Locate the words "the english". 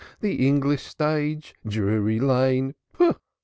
0.19-0.81